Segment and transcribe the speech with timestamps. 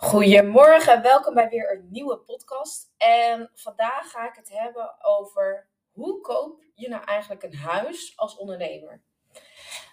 [0.00, 2.90] Goedemorgen, welkom bij weer een nieuwe podcast.
[2.96, 8.36] En vandaag ga ik het hebben over hoe koop je nou eigenlijk een huis als
[8.36, 9.02] ondernemer?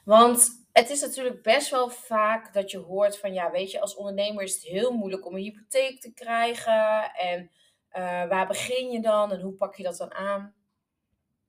[0.04, 3.96] Want het is natuurlijk best wel vaak dat je hoort van ja, weet je, als
[3.96, 7.14] ondernemer is het heel moeilijk om een hypotheek te krijgen.
[7.14, 7.52] En
[7.98, 10.56] uh, waar begin je dan en hoe pak je dat dan aan?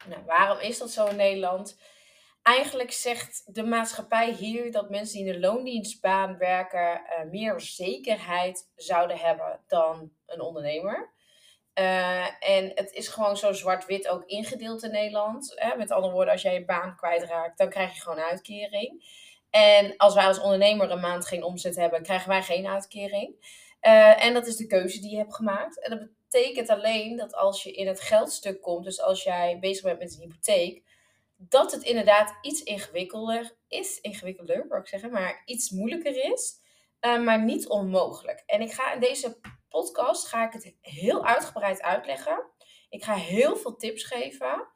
[0.08, 1.78] Nou, waarom is dat zo in Nederland?
[2.46, 8.70] Eigenlijk zegt de maatschappij hier dat mensen die in de loondienstbaan werken uh, meer zekerheid
[8.76, 11.14] zouden hebben dan een ondernemer.
[11.78, 15.52] Uh, en het is gewoon zo zwart-wit ook ingedeeld in Nederland.
[15.54, 15.76] Hè?
[15.76, 19.04] Met andere woorden, als jij je baan kwijtraakt, dan krijg je gewoon uitkering.
[19.50, 23.34] En als wij als ondernemer een maand geen omzet hebben, krijgen wij geen uitkering.
[23.82, 25.80] Uh, en dat is de keuze die je hebt gemaakt.
[25.80, 29.84] En dat betekent alleen dat als je in het geldstuk komt, dus als jij bezig
[29.84, 30.84] bent met een hypotheek,
[31.36, 34.00] dat het inderdaad iets ingewikkelder is.
[34.00, 36.64] Ingewikkelder, wil ik zeggen, maar iets moeilijker is.
[37.00, 38.42] Uh, maar niet onmogelijk.
[38.46, 42.50] En ik ga in deze podcast ga ik het heel uitgebreid uitleggen.
[42.88, 44.68] Ik ga heel veel tips geven.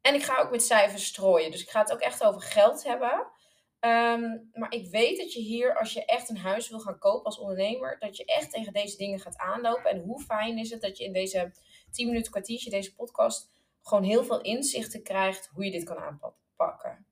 [0.00, 1.50] En ik ga ook met cijfers strooien.
[1.50, 3.36] Dus ik ga het ook echt over geld hebben.
[3.80, 7.24] Um, maar ik weet dat je hier, als je echt een huis wil gaan kopen
[7.24, 9.90] als ondernemer, dat je echt tegen deze dingen gaat aanlopen.
[9.90, 11.52] En hoe fijn is het dat je in deze
[11.90, 13.50] 10 minuten kwartiertje, deze podcast,
[13.88, 17.06] gewoon heel veel inzichten krijgt hoe je dit kan aanpakken.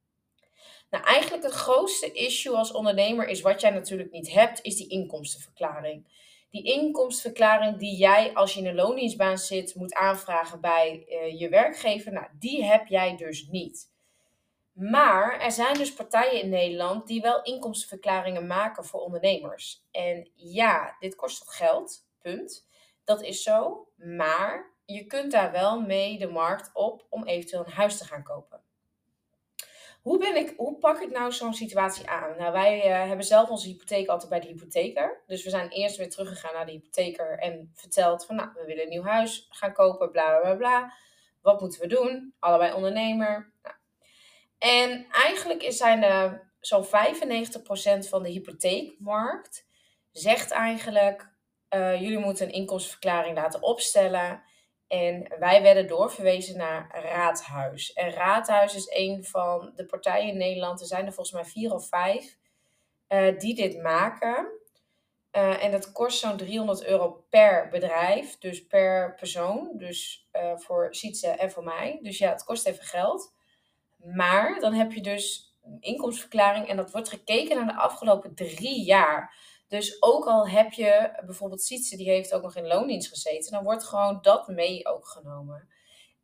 [0.90, 4.88] Nou, eigenlijk het grootste issue als ondernemer is wat jij natuurlijk niet hebt, is die
[4.88, 6.24] inkomstenverklaring.
[6.50, 11.48] Die inkomstenverklaring die jij als je in een loondienstbaan zit moet aanvragen bij uh, je
[11.48, 13.94] werkgever, nou, die heb jij dus niet.
[14.72, 19.84] Maar er zijn dus partijen in Nederland die wel inkomstenverklaringen maken voor ondernemers.
[19.90, 22.68] En ja, dit kost wat geld, punt.
[23.04, 23.88] Dat is zo.
[23.96, 28.22] Maar je kunt daar wel mee de markt op om eventueel een huis te gaan
[28.22, 28.60] kopen.
[30.02, 32.36] Hoe, ben ik, pak ik nou zo'n situatie aan?
[32.38, 35.22] Nou, wij uh, hebben zelf onze hypotheek altijd bij de hypotheker.
[35.26, 38.82] Dus we zijn eerst weer teruggegaan naar de hypotheker en verteld van, nou, we willen
[38.82, 40.92] een nieuw huis gaan kopen, bla bla bla.
[41.42, 42.34] Wat moeten we doen?
[42.38, 43.52] Allebei ondernemer.
[43.62, 43.74] Nou.
[44.58, 46.88] En eigenlijk zijn er zo'n 95%
[48.08, 49.66] van de hypotheekmarkt
[50.12, 51.28] zegt eigenlijk,
[51.70, 54.42] uh, jullie moeten een inkomstenverklaring laten opstellen.
[54.88, 57.92] En wij werden doorverwezen naar Raadhuis.
[57.92, 61.74] En Raadhuis is een van de partijen in Nederland, er zijn er volgens mij vier
[61.74, 62.36] of vijf,
[63.08, 64.56] uh, die dit maken.
[65.32, 69.70] Uh, en dat kost zo'n 300 euro per bedrijf, dus per persoon.
[69.72, 71.98] Dus uh, voor Sietse en voor mij.
[72.02, 73.34] Dus ja, het kost even geld.
[73.96, 78.84] Maar dan heb je dus een inkomstenverklaring en dat wordt gekeken naar de afgelopen drie
[78.84, 79.34] jaar.
[79.68, 83.64] Dus ook al heb je bijvoorbeeld Sietse, die heeft ook nog in loondienst gezeten, dan
[83.64, 85.68] wordt gewoon dat mee ook genomen.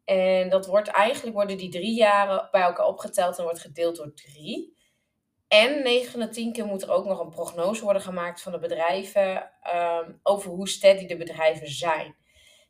[0.05, 4.15] En dat wordt eigenlijk, worden die drie jaren bij elkaar opgeteld en wordt gedeeld door
[4.15, 4.77] drie.
[5.49, 8.53] En 9 van de 10 keer moet er ook nog een prognose worden gemaakt van
[8.53, 12.17] de bedrijven um, over hoe steady de bedrijven zijn.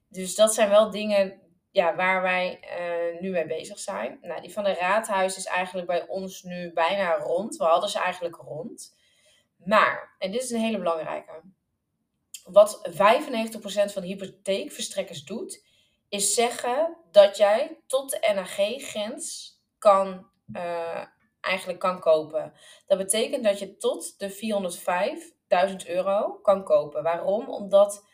[0.08, 1.40] Dus dat zijn wel dingen
[1.70, 4.18] ja, waar wij uh, nu mee bezig zijn.
[4.20, 7.56] Nou, die van de raadhuis is eigenlijk bij ons nu bijna rond.
[7.56, 8.96] We hadden ze eigenlijk rond.
[9.64, 11.42] Maar, en dit is een hele belangrijke,
[12.44, 12.92] wat 95%
[13.92, 15.64] van de hypotheekverstrekkers doet,
[16.08, 21.04] is zeggen dat jij tot de NAG-grens kan, uh,
[21.40, 22.52] eigenlijk kan kopen.
[22.86, 27.02] Dat betekent dat je tot de 405.000 euro kan kopen.
[27.02, 27.48] Waarom?
[27.48, 28.04] Omdat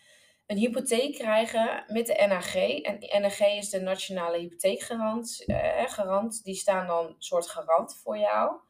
[0.47, 2.55] een hypotheek krijgen met de NAG.
[2.83, 5.43] En NAG is de Nationale Hypotheekgarant.
[5.47, 8.61] Uh, garant, die staan dan soort garant voor jou.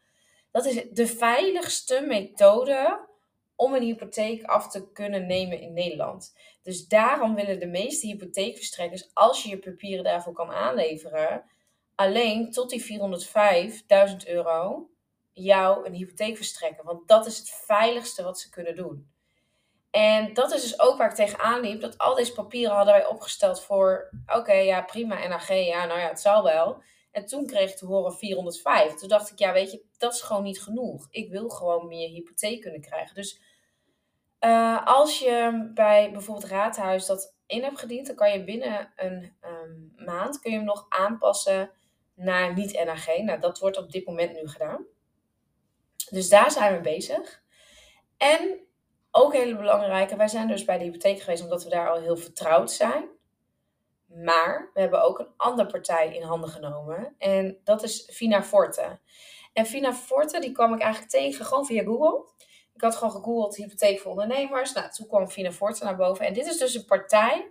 [0.59, 3.07] Dat is de veiligste methode
[3.57, 6.37] om een hypotheek af te kunnen nemen in Nederland.
[6.63, 11.45] Dus daarom willen de meeste hypotheekverstrekkers, als je je papieren daarvoor kan aanleveren,
[11.95, 13.01] alleen tot die
[14.11, 14.91] 405.000 euro
[15.33, 16.85] jou een hypotheek verstrekken.
[16.85, 19.11] Want dat is het veiligste wat ze kunnen doen.
[19.91, 21.81] En dat is dus ook waar ik tegenaan liep.
[21.81, 24.11] Dat al deze papieren hadden wij opgesteld voor...
[24.27, 26.83] Oké, ja, prima, NAG, ja, nou ja, het zal wel.
[27.11, 28.95] En toen kreeg ik te horen 405.
[28.95, 31.07] Toen dacht ik, ja, weet je, dat is gewoon niet genoeg.
[31.11, 33.15] Ik wil gewoon meer hypotheek kunnen krijgen.
[33.15, 33.41] Dus
[34.41, 39.33] uh, als je bij bijvoorbeeld Raadhuis dat in hebt gediend, dan kan je binnen een
[39.45, 41.71] um, maand kun je hem nog aanpassen
[42.15, 43.07] naar niet-NAG.
[43.07, 44.87] Nou, dat wordt op dit moment nu gedaan.
[46.11, 47.43] Dus daar zijn we bezig.
[48.17, 48.61] En
[49.11, 52.17] ook hele belangrijke, wij zijn dus bij de hypotheek geweest omdat we daar al heel
[52.17, 53.09] vertrouwd zijn.
[54.15, 57.15] Maar we hebben ook een andere partij in handen genomen.
[57.19, 58.99] En dat is Vina Forte.
[59.53, 62.27] En Vina Forte, die kwam ik eigenlijk tegen gewoon via Google.
[62.75, 64.73] Ik had gewoon gegoogeld hypotheek voor ondernemers.
[64.73, 66.27] Nou, toen kwam Vina Forte naar boven.
[66.27, 67.51] En dit is dus een partij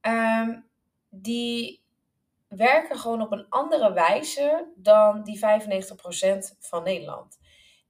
[0.00, 0.66] um,
[1.08, 1.84] die
[2.48, 5.42] werken gewoon op een andere wijze dan die 95%
[6.58, 7.38] van Nederland.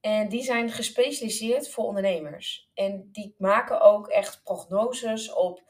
[0.01, 2.71] En die zijn gespecialiseerd voor ondernemers.
[2.75, 5.63] En die maken ook echt prognoses op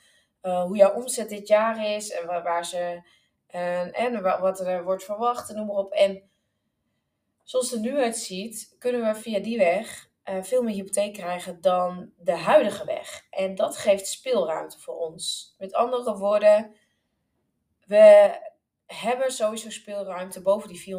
[0.47, 3.09] uh, hoe jouw omzet dit jaar is en waar, ze
[3.47, 5.93] en, en wat er wordt verwacht en noem maar op.
[5.93, 6.31] En
[7.43, 11.61] zoals het er nu uitziet, kunnen we via die weg uh, veel meer hypotheek krijgen
[11.61, 13.27] dan de huidige weg.
[13.31, 15.55] En dat geeft speelruimte voor ons.
[15.59, 16.75] Met andere woorden,
[17.87, 18.39] we
[18.87, 20.97] hebben sowieso speelruimte boven die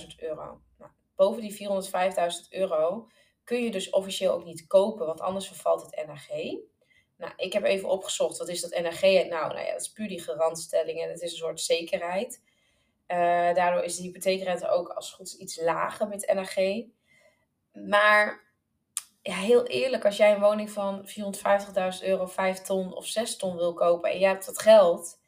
[0.00, 0.60] 405.000 euro.
[0.78, 3.08] Nou, boven die 405.000 euro
[3.44, 6.28] kun je dus officieel ook niet kopen, want anders vervalt het NAG.
[7.16, 9.02] Nou, ik heb even opgezocht, wat is dat NAG?
[9.02, 12.42] Nou, nou ja, dat is puur die garantstelling en het is een soort zekerheid.
[13.08, 16.54] Uh, daardoor is de hypotheekrente ook als goed iets lager met NAG.
[17.72, 18.44] Maar
[19.22, 23.56] ja, heel eerlijk, als jij een woning van 450.000 euro, 5 ton of 6 ton
[23.56, 25.18] wil kopen en jij hebt dat geld,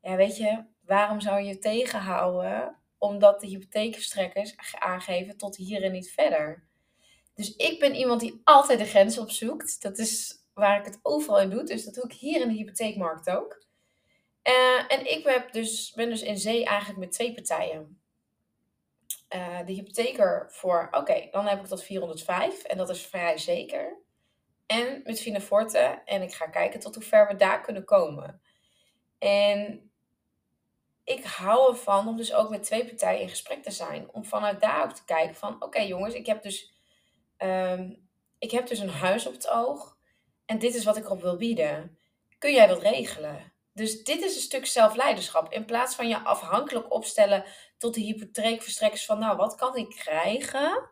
[0.00, 6.12] ja, weet je, waarom zou je tegenhouden omdat de hypotheekverstrekkers aangeven tot hier en niet
[6.12, 6.64] verder?
[7.34, 9.82] Dus ik ben iemand die altijd de grens opzoekt.
[9.82, 11.64] Dat is waar ik het overal in doe.
[11.64, 13.62] Dus dat doe ik hier in de hypotheekmarkt ook.
[14.48, 18.02] Uh, en ik heb dus, ben dus in zee eigenlijk met twee partijen.
[19.34, 24.02] Uh, de hypotheker voor, oké, dan heb ik tot 405 en dat is vrij zeker.
[24.66, 28.40] En met Fineforte en ik ga kijken tot hoe ver we daar kunnen komen.
[29.18, 29.90] En
[31.04, 34.12] ik hou ervan om dus ook met twee partijen in gesprek te zijn.
[34.12, 36.74] Om vanuit daar ook te kijken van, oké jongens, ik heb dus
[37.38, 38.04] um,
[38.44, 39.93] ik heb dus een huis op het oog.
[40.46, 41.98] En dit is wat ik erop wil bieden.
[42.38, 43.52] Kun jij dat regelen?
[43.72, 45.52] Dus dit is een stuk zelfleiderschap.
[45.52, 47.44] In plaats van je afhankelijk opstellen
[47.78, 50.88] tot de hypotheekverstrekkers van, nou, wat kan ik krijgen?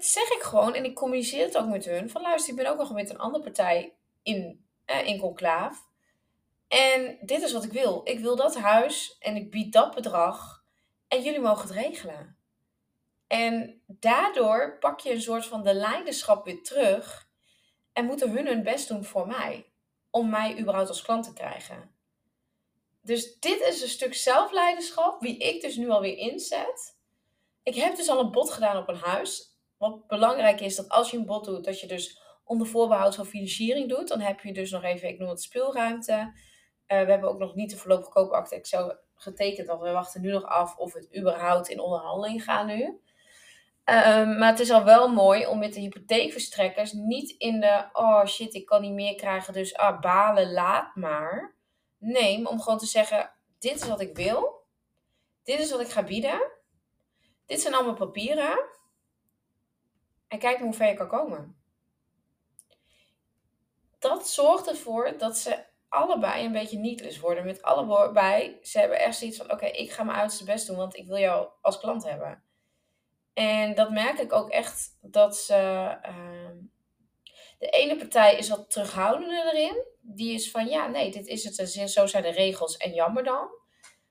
[0.00, 2.78] zeg ik gewoon, en ik communiceer het ook met hun, van luister, ik ben ook
[2.78, 5.88] nog met een andere partij in, eh, in conclaaf.
[6.68, 8.00] En dit is wat ik wil.
[8.04, 10.64] Ik wil dat huis en ik bied dat bedrag.
[11.08, 12.36] En jullie mogen het regelen.
[13.26, 17.28] En daardoor pak je een soort van de leiderschap weer terug.
[17.92, 19.72] En moeten hun hun best doen voor mij.
[20.10, 21.94] Om mij überhaupt als klant te krijgen.
[23.02, 26.98] Dus dit is een stuk zelfleiderschap, wie ik dus nu alweer inzet.
[27.62, 29.58] Ik heb dus al een bod gedaan op een huis.
[29.76, 33.26] Wat belangrijk is dat als je een bod doet, dat je dus onder voorbehoud van
[33.26, 34.08] financiering doet.
[34.08, 36.12] Dan heb je dus nog even, ik noem het speelruimte.
[36.12, 36.32] Uh,
[36.86, 40.44] we hebben ook nog niet de voorlopige koopakte Excel getekend, want we wachten nu nog
[40.44, 43.00] af of het überhaupt in onderhandeling gaat nu.
[43.90, 48.24] Ehm, maar het is al wel mooi om met de hypotheekverstrekkers niet in de, oh
[48.24, 51.54] shit, ik kan niet meer krijgen, dus ah, balen, laat maar.
[51.98, 54.66] Nee, om gewoon te zeggen, dit is wat ik wil.
[55.42, 56.50] Dit is wat ik ga bieden.
[57.46, 58.64] Dit zijn allemaal papieren.
[60.28, 61.56] En kijk hoe ver je kan komen.
[63.98, 67.44] Dat zorgt ervoor dat ze allebei een beetje nietless worden.
[67.44, 70.96] Met allebei, ze hebben echt zoiets van, oké, ik ga mijn uiterste best doen, want
[70.96, 72.48] ik wil jou als klant hebben.
[73.40, 75.54] En dat merk ik ook echt dat ze.
[76.02, 76.56] Ehm,
[77.58, 79.84] de ene partij is wat terughoudender erin.
[80.00, 81.90] Die is van ja, nee, dit is het.
[81.90, 83.48] Zo zijn de regels en jammer dan.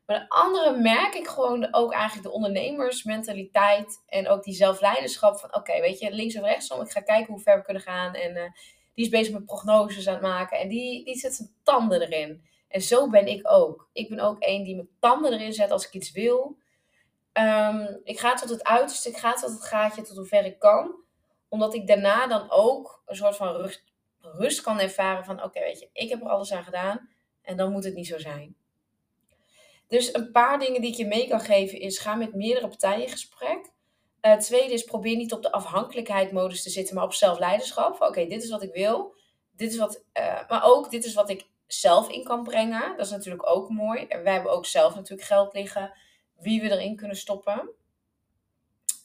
[0.06, 4.04] Maar de andere merk ik gewoon ook eigenlijk de ondernemersmentaliteit.
[4.08, 6.82] En ook die zelfleiderschap van oké, weet je, links of rechtsom.
[6.82, 8.14] Ik ga kijken hoe ver we kunnen gaan.
[8.14, 8.44] En uh,
[8.94, 10.60] die is bezig met prognoses aan het maken.
[10.60, 12.44] En die, die zet zijn tanden erin.
[12.68, 13.90] En zo ben ik ook.
[13.94, 16.58] Ik ben ook één die mijn tanden erin zet als ik iets wil.
[17.32, 20.96] Ehm, ik ga tot het uiterste, ik ga tot het gaatje, tot hoever ik kan.
[21.48, 23.84] Omdat ik daarna dan ook een soort van rust,
[24.20, 27.10] rust kan ervaren van oké, weet je, ik heb er alles aan gedaan
[27.42, 28.56] en dan moet het niet zo zijn.
[29.88, 33.04] Dus een paar dingen die ik je mee kan geven is ga met meerdere partijen
[33.04, 33.72] in gesprek.
[34.22, 38.02] Het tweede is probeer niet op de afhankelijkheid te zitten, maar op zelfleiderschap.
[38.02, 39.16] Oké, dit is wat ik wil.
[39.52, 42.98] Dit is wat, uh, maar ook dit is wat ik zelf in kan brengen.
[42.98, 44.06] Dat is natuurlijk ook mooi.
[44.06, 45.94] En wij hebben ook zelf natuurlijk geld liggen
[46.42, 47.70] wie we erin kunnen stoppen.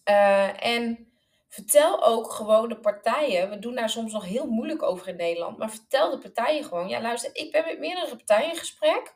[0.09, 1.13] Uh, en
[1.49, 3.51] vertel ook gewoon de partijen.
[3.51, 5.59] We doen daar soms nog heel moeilijk over in Nederland.
[5.59, 6.89] Maar vertel de partijen gewoon.
[6.89, 9.15] Ja, luister, ik ben met meerdere partijen in gesprek.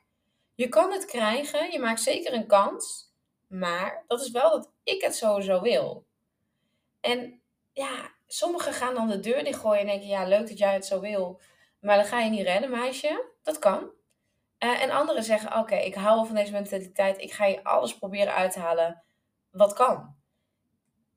[0.54, 1.70] Je kan het krijgen.
[1.70, 3.12] Je maakt zeker een kans.
[3.46, 6.06] Maar dat is wel dat ik het sowieso wil.
[7.00, 10.86] En ja, sommigen gaan dan de deur dichtgooien en denken: ja, leuk dat jij het
[10.86, 11.40] zo wil.
[11.80, 13.24] Maar dan ga je niet redden, meisje.
[13.42, 13.90] Dat kan.
[14.64, 17.20] Uh, en anderen zeggen: Oké, ik hou van deze mentaliteit.
[17.20, 19.02] Ik ga je alles proberen uit te halen
[19.50, 20.16] wat kan.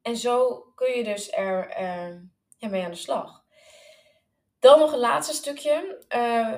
[0.01, 2.19] En zo kun je dus er uh,
[2.57, 3.43] ja, mee aan de slag.
[4.59, 6.05] Dan nog een laatste stukje.
[6.15, 6.57] Uh,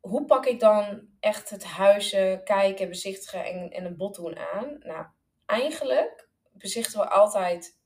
[0.00, 4.76] hoe pak ik dan echt het huizen kijken, bezichtigen en, en een bod doen aan?
[4.78, 5.06] Nou,
[5.46, 7.78] eigenlijk bezichtigen we altijd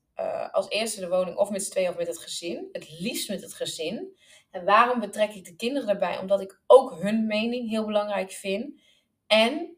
[0.53, 2.69] als eerste de woning of met z'n tweeën of met het gezin.
[2.73, 4.17] Het liefst met het gezin.
[4.51, 6.19] En waarom betrek ik de kinderen erbij?
[6.19, 8.81] Omdat ik ook hun mening heel belangrijk vind.
[9.27, 9.77] En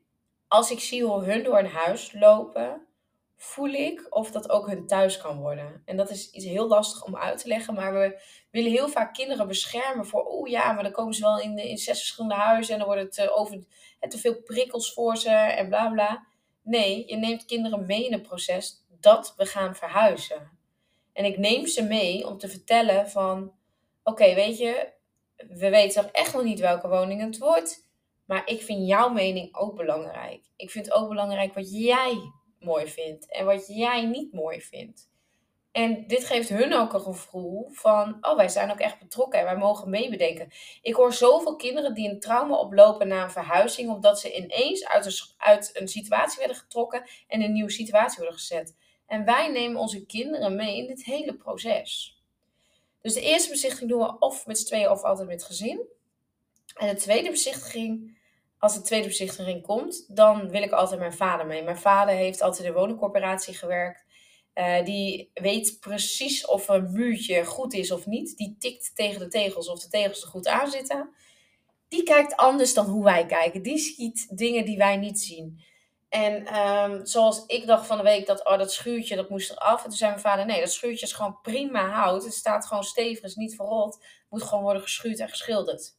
[0.49, 2.87] als ik zie hoe hun door een huis lopen,
[3.37, 5.83] voel ik of dat ook hun thuis kan worden.
[5.85, 9.15] En dat is iets heel lastig om uit te leggen, maar we willen heel vaak
[9.15, 12.73] kinderen beschermen voor, oh ja, maar dan komen ze wel in, in zes verschillende huizen
[12.73, 13.65] en dan wordt het uh, over
[14.09, 16.27] te veel prikkels voor ze en bla bla.
[16.63, 20.59] Nee, je neemt kinderen mee in het proces dat we gaan verhuizen.
[21.13, 23.53] En ik neem ze mee om te vertellen van,
[24.03, 24.93] oké, weet je,
[25.37, 27.89] we weten toch echt nog niet welke woning het wordt.
[28.25, 30.45] Maar ik vind jouw mening ook belangrijk.
[30.57, 35.09] Ik vind ook belangrijk wat jij mooi vindt en wat jij niet mooi vindt.
[35.73, 39.45] En dit geeft hun ook een gevoel van, oh, wij zijn ook echt betrokken en
[39.45, 40.51] wij mogen meebedenken.
[40.83, 45.07] Ik hoor zoveel kinderen die een trauma oplopen na een verhuizing, omdat ze ineens uit
[45.07, 48.77] een, uit een situatie werden getrokken en in een nieuwe situatie worden gezet.
[49.11, 52.21] En wij nemen onze kinderen mee in dit hele proces.
[53.01, 55.81] Dus de eerste bezichtiging doen we of met z'n tweeën of altijd met gezin.
[56.75, 58.19] En de tweede bezichtiging,
[58.59, 61.63] als de tweede bezichtiging komt, dan wil ik altijd mijn vader mee.
[61.63, 64.05] Mijn vader heeft altijd in de woningcorporatie gewerkt.
[64.55, 68.37] Uh, die weet precies of een muurtje goed is of niet.
[68.37, 71.15] Die tikt tegen de tegels of de tegels er goed aan zitten.
[71.89, 73.63] Die kijkt anders dan hoe wij kijken.
[73.63, 75.69] Die ziet dingen die wij niet zien.
[76.11, 79.83] En um, zoals ik dacht van de week dat oh, dat schuurtje dat moest eraf.
[79.83, 82.25] En toen zei mijn vader: nee, dat schuurtje is gewoon prima hout.
[82.25, 84.05] Het staat gewoon stevig, is niet verrot.
[84.29, 85.97] Moet gewoon worden geschuurd en geschilderd.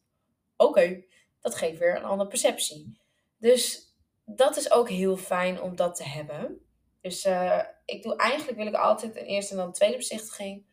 [0.56, 1.04] Oké,
[1.40, 2.98] dat geeft weer een andere perceptie.
[3.38, 3.92] Dus
[4.24, 6.66] dat is ook heel fijn om dat te hebben.
[7.00, 10.66] Dus uh, ik doe eigenlijk wil ik altijd een eerste en dan een tweede bezichtiging.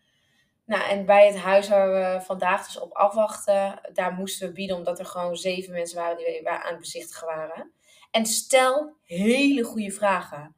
[0.65, 4.75] Nou, en bij het huis waar we vandaag dus op afwachten, daar moesten we bieden
[4.75, 7.71] omdat er gewoon zeven mensen waren die aan het bezichtigen waren.
[8.11, 10.55] En stel hele goede vragen.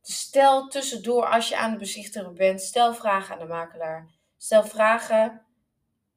[0.00, 4.08] Dus stel tussendoor als je aan het bezichtigen bent, stel vragen aan de makelaar.
[4.36, 5.46] Stel vragen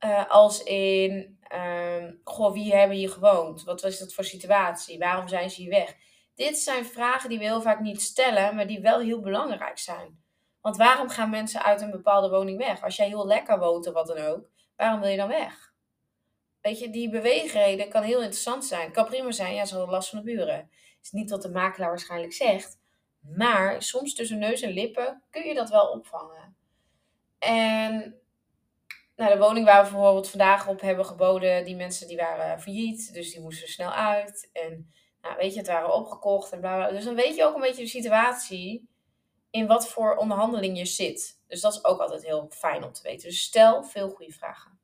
[0.06, 3.64] uh, als in, um, goh, wie hebben hier gewoond?
[3.64, 5.00] Wat was dat voor situatie?
[5.00, 5.96] Waarom zijn ze hier weg?
[6.36, 10.24] Dit zijn vragen die we heel vaak niet stellen, maar die wel heel belangrijk zijn.
[10.62, 12.84] Want waarom gaan mensen uit een bepaalde woning weg?
[12.84, 15.71] Als jij heel lekker woont of wat dan ook, waarom wil je dan weg?
[16.62, 18.92] Weet je, die beweegreden kan heel interessant zijn.
[18.92, 20.70] Kan prima zijn, ja, ze hadden last van de buren.
[21.02, 22.80] Is niet wat de makelaar waarschijnlijk zegt.
[23.20, 26.56] Maar soms tussen neus en lippen kun je dat wel opvangen.
[27.40, 28.16] En
[29.16, 33.14] nou, de woning waar we bijvoorbeeld vandaag op hebben geboden, die mensen die waren failliet.
[33.14, 34.50] Dus die moesten snel uit.
[34.54, 34.92] En
[35.22, 36.90] nou, weet je, het waren opgekocht en bla.
[36.90, 38.90] Dus dan weet je ook een beetje de situatie
[39.50, 41.42] in wat voor onderhandeling je zit.
[41.48, 43.30] Dus dat is ook altijd heel fijn om te weten.
[43.30, 44.81] Dus stel veel goede vragen.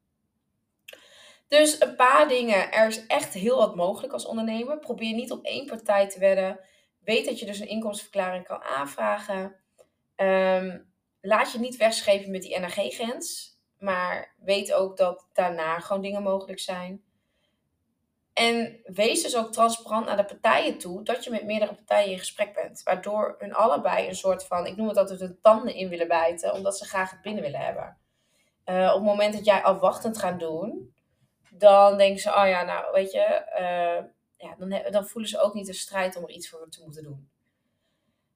[1.48, 2.72] Dus een paar dingen.
[2.72, 4.80] Er is echt heel wat mogelijk als ondernemer.
[4.80, 6.60] Probeer niet op één partij te wedden.
[7.04, 9.56] Weet dat je dus een inkomstenverklaring kan aanvragen.
[10.16, 13.56] Um, laat je niet wegschepen met die NRG-grens.
[13.80, 17.06] Maar weet ook dat daarna gewoon dingen mogelijk zijn.
[18.34, 22.20] En wees dus ook transparant naar de partijen toe dat je met meerdere partijen in
[22.20, 22.84] gesprek bent.
[22.84, 26.54] Waardoor hun allebei een soort van, ik noem het altijd, de tanden in willen bijten,
[26.54, 27.98] omdat ze graag het binnen willen hebben.
[28.66, 30.94] Uh, op het moment dat jij afwachtend gaat doen,
[31.52, 34.04] dan denken ze, oh ja, nou weet je, uh,
[34.38, 37.04] ja, dan, dan voelen ze ook niet de strijd om er iets voor te moeten
[37.04, 37.30] doen.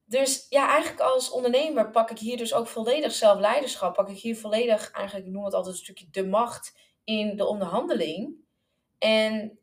[0.04, 3.94] Dus ja, eigenlijk als ondernemer pak ik hier dus ook volledig zelfleiderschap.
[3.94, 8.34] Pak ik hier volledig, eigenlijk, noem het altijd een stukje de macht in de onderhandeling.
[8.98, 9.58] En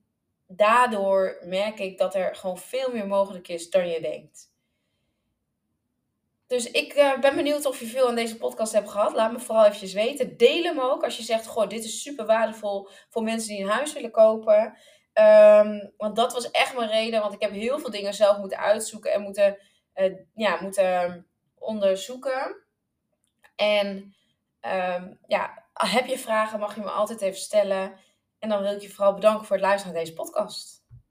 [0.48, 4.52] daardoor merk ik dat er gewoon veel meer mogelijk is dan je denkt.
[6.50, 9.14] Dus ik uh, ben benieuwd of je veel aan deze podcast hebt gehad.
[9.14, 10.38] Laat me vooral eventjes weten.
[10.38, 13.70] Deel hem ook als je zegt, goh, dit is super waardevol voor mensen die een
[13.70, 14.78] huis willen kopen.
[15.14, 18.58] Um, want dat was echt mijn reden, want ik heb heel veel dingen zelf moeten
[18.58, 19.58] uitzoeken en moeten,
[19.96, 21.28] uh, ja, moeten
[21.58, 22.56] onderzoeken.
[23.56, 24.16] En
[24.62, 27.94] um, ja, heb je vragen, mag je me altijd even stellen.
[28.40, 30.79] En dan wil ik je vooral bedanken voor het luisteren naar deze podcast.